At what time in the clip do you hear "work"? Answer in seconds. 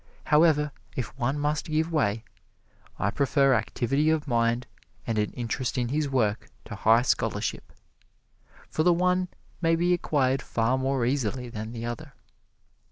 6.09-6.49